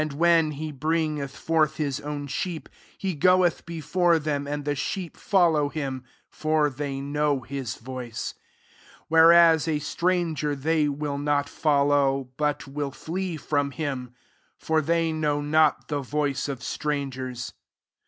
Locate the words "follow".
5.15-5.69